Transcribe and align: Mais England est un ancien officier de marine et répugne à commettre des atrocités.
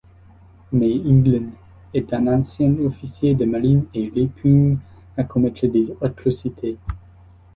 Mais 0.71 0.99
England 1.05 1.51
est 1.93 2.11
un 2.11 2.25
ancien 2.25 2.75
officier 2.79 3.35
de 3.35 3.45
marine 3.45 3.85
et 3.93 4.09
répugne 4.15 4.79
à 5.15 5.23
commettre 5.25 5.67
des 5.67 5.93
atrocités. 6.01 6.79